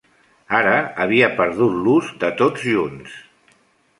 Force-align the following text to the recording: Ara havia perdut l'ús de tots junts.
Ara 0.59 0.77
havia 1.03 1.27
perdut 1.41 1.77
l'ús 1.83 2.09
de 2.25 2.33
tots 2.41 2.65
junts. 2.71 3.21